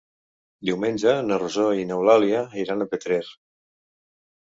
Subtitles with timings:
[0.69, 3.21] Diumenge na Rosó i n'Eulàlia iran a Petrer.